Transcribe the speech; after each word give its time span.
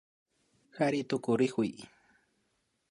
Kari 0.75 1.01
tukuyrikuy 1.09 1.71